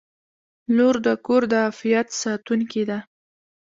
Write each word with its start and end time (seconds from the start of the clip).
•لور 0.75 0.95
د 1.05 1.07
کور 1.25 1.41
د 1.51 1.53
عفت 1.69 2.07
ساتونکې 2.21 2.83
ده. 2.89 2.99